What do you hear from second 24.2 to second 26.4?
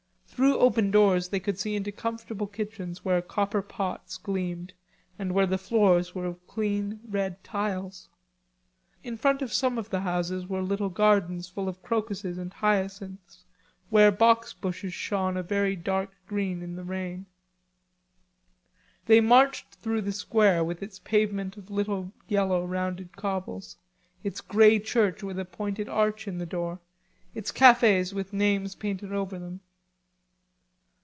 its grey church with a pointed arch in